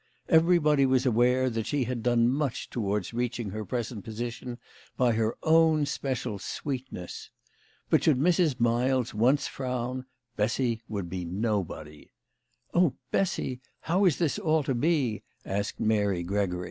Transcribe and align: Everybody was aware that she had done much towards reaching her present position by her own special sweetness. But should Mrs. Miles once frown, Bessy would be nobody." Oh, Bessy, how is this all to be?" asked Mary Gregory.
Everybody 0.29 0.87
was 0.87 1.05
aware 1.05 1.47
that 1.51 1.67
she 1.67 1.83
had 1.83 2.01
done 2.01 2.27
much 2.27 2.71
towards 2.71 3.13
reaching 3.13 3.51
her 3.51 3.63
present 3.63 4.03
position 4.03 4.57
by 4.97 5.11
her 5.11 5.37
own 5.43 5.85
special 5.85 6.39
sweetness. 6.39 7.29
But 7.87 8.03
should 8.03 8.17
Mrs. 8.17 8.59
Miles 8.59 9.13
once 9.13 9.45
frown, 9.47 10.07
Bessy 10.35 10.81
would 10.87 11.07
be 11.07 11.23
nobody." 11.23 12.09
Oh, 12.73 12.95
Bessy, 13.11 13.61
how 13.81 14.05
is 14.05 14.17
this 14.17 14.39
all 14.39 14.63
to 14.63 14.73
be?" 14.73 15.21
asked 15.45 15.79
Mary 15.79 16.23
Gregory. 16.23 16.59